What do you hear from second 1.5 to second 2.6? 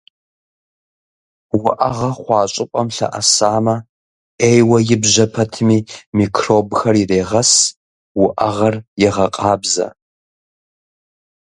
Уӏэгъэ хъуа